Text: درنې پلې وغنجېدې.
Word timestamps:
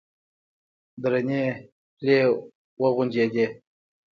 درنې 1.01 1.43
پلې 1.97 2.17
وغنجېدې. 2.81 3.45